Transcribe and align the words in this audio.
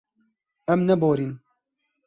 Em 0.75 0.81
neborîn. 0.87 1.31